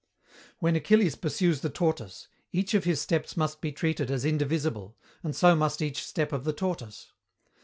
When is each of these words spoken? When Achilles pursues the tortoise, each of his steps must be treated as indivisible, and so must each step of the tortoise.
When 0.57 0.75
Achilles 0.75 1.13
pursues 1.15 1.59
the 1.61 1.69
tortoise, 1.69 2.27
each 2.51 2.73
of 2.73 2.85
his 2.85 2.99
steps 2.99 3.37
must 3.37 3.61
be 3.61 3.71
treated 3.71 4.09
as 4.09 4.25
indivisible, 4.25 4.97
and 5.21 5.35
so 5.35 5.55
must 5.55 5.79
each 5.79 6.03
step 6.03 6.33
of 6.33 6.43
the 6.43 6.53
tortoise. 6.53 7.11